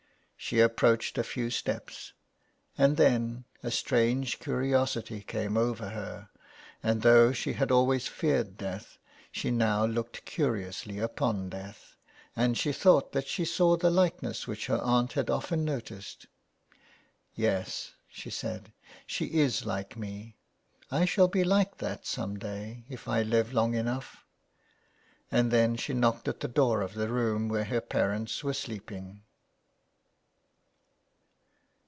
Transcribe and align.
She 0.43 0.59
approached 0.59 1.19
a 1.19 1.23
few 1.23 1.51
steps, 1.51 2.13
and 2.75 2.97
then 2.97 3.45
a 3.61 3.69
strange 3.69 4.39
curiosity 4.39 5.21
came 5.21 5.55
over 5.55 5.89
her, 5.89 6.29
and 6.81 7.03
though 7.03 7.31
she 7.31 7.53
had 7.53 7.69
always 7.69 8.07
feared 8.07 8.57
death 8.57 8.97
she 9.31 9.51
now 9.51 9.85
looked 9.85 10.25
curiously 10.25 10.97
upon 10.97 11.49
death, 11.49 11.95
and 12.35 12.57
she 12.57 12.73
thought 12.73 13.11
that 13.11 13.27
she 13.27 13.45
saw 13.45 13.77
the 13.77 13.91
likeness 13.91 14.47
which 14.47 14.65
her 14.65 14.79
aunt 14.81 15.13
had 15.13 15.29
often 15.29 15.63
noticed." 15.63 16.25
Yes,'' 17.35 17.93
she 18.09 18.31
said, 18.31 18.73
*' 18.89 19.05
she 19.15 19.25
is 19.25 19.63
like 19.67 19.95
me, 19.95 20.37
I 20.89 21.05
shall 21.05 21.27
be 21.27 21.43
like 21.43 21.77
that 21.77 22.07
some 22.07 22.39
day 22.39 22.83
if 22.89 23.07
I 23.07 23.21
live 23.21 23.53
long 23.53 23.75
enough." 23.75 24.25
And 25.31 25.51
then 25.51 25.75
she 25.75 25.93
knocked 25.93 26.27
at 26.27 26.39
the 26.39 26.47
door 26.47 26.81
of 26.81 26.95
the 26.95 27.09
room 27.09 27.47
where 27.47 27.65
her 27.65 27.79
parents 27.79 28.43
were 28.43 28.55
sleeping. 28.55 29.21